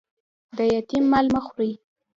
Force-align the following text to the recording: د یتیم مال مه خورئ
د 0.57 0.59
یتیم 0.73 1.03
مال 1.11 1.25
مه 1.33 1.41
خورئ 1.45 1.71